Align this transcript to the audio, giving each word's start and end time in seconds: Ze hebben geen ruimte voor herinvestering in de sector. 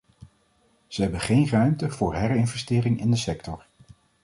Ze 0.87 1.01
hebben 1.01 1.19
geen 1.19 1.47
ruimte 1.49 1.89
voor 1.89 2.15
herinvestering 2.15 2.99
in 2.99 3.11
de 3.11 3.17
sector. 3.17 3.65